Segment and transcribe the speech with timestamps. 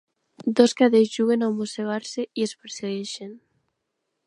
[0.59, 3.31] Dos cadells juguen a mossegar-se i es persegueixen.